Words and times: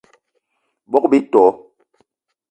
Bogb-ito 0.91 1.43